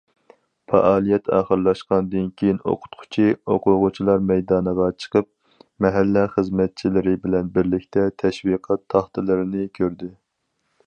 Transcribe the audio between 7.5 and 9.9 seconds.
بىرلىكتە تەشۋىقات تاختىلىرىنى